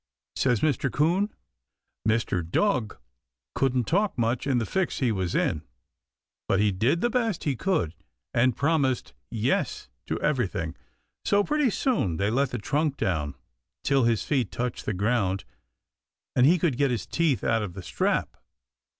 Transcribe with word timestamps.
says 0.35 0.61
Mr. 0.61 0.91
'Coon. 0.91 1.31
Mr. 2.09 2.41
Dog 2.43 2.97
couldn't 3.53 3.83
talk 3.83 4.17
much 4.17 4.47
in 4.47 4.57
the 4.57 4.65
fix 4.65 4.97
he 4.97 5.11
was 5.11 5.35
in, 5.35 5.61
but 6.47 6.59
he 6.59 6.71
did 6.71 7.01
the 7.01 7.09
best 7.11 7.43
he 7.43 7.55
could, 7.55 7.93
and 8.33 8.57
promised 8.57 9.13
yes 9.29 9.89
to 10.07 10.19
everything, 10.19 10.75
so 11.23 11.43
pretty 11.43 11.69
soon, 11.69 12.17
they 12.17 12.31
let 12.31 12.49
the 12.49 12.57
trunk 12.57 12.97
down 12.97 13.35
till 13.83 14.05
his 14.05 14.23
feet 14.23 14.49
touched 14.51 14.87
the 14.87 14.93
ground, 14.95 15.45
and 16.35 16.47
he 16.47 16.57
could 16.57 16.77
get 16.77 16.89
his 16.89 17.05
teeth 17.05 17.43
out 17.43 17.61
of 17.61 17.73
the 17.75 17.83
strap. 17.83 18.37